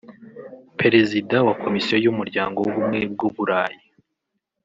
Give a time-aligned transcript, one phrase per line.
[0.79, 3.83] Perezida wa Komisiyo y’Umuryango w’Ubumwe bw’u Burayi